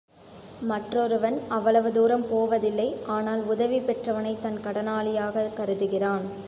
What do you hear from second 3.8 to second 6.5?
பெற்றவனைத் தன் கடனாளியாகக் கருதுகிறான்.